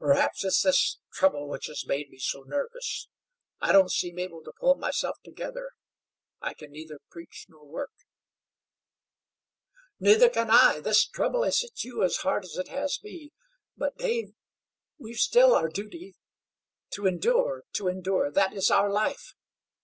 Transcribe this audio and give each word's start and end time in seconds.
Perhaps 0.00 0.44
it's 0.44 0.60
this 0.62 0.98
trouble 1.12 1.48
which 1.48 1.66
has 1.68 1.86
made 1.86 2.10
me 2.10 2.18
so 2.18 2.42
nervous. 2.42 3.06
I 3.60 3.70
don't 3.70 3.92
seem 3.92 4.18
able 4.18 4.42
to 4.42 4.50
pull 4.58 4.74
myself 4.74 5.18
together. 5.22 5.70
I 6.40 6.52
can 6.52 6.72
neither 6.72 6.98
preach 7.10 7.46
nor 7.48 7.64
work." 7.64 7.92
"Neither 10.00 10.28
can 10.28 10.50
I! 10.50 10.80
This 10.80 11.06
trouble 11.06 11.44
has 11.44 11.60
hit 11.60 11.84
you 11.84 12.02
as 12.02 12.16
hard 12.26 12.42
as 12.42 12.56
it 12.56 12.66
has 12.70 13.00
me. 13.04 13.30
But, 13.76 13.96
Dave, 13.98 14.34
we've 14.98 15.18
still 15.20 15.54
our 15.54 15.68
duty. 15.68 16.16
To 16.94 17.06
endure, 17.06 17.62
to 17.74 17.86
endure 17.86 18.32
that 18.32 18.52
is 18.52 18.68
our 18.68 18.90
life. 18.90 19.36